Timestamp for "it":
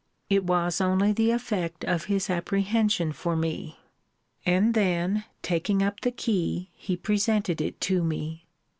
0.31-0.45, 7.61-7.79